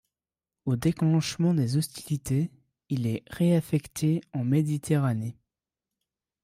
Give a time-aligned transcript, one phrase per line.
[0.65, 2.49] Au déclenchement des hostilités,
[2.89, 5.37] il est réaffecté en Méditerranée.